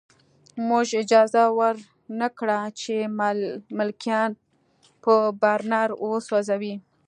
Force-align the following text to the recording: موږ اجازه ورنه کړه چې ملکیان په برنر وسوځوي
موږ 0.67 0.87
اجازه 1.03 1.43
ورنه 1.57 2.27
کړه 2.37 2.59
چې 2.79 2.93
ملکیان 3.77 4.31
په 5.03 5.13
برنر 5.41 5.89
وسوځوي 6.09 6.75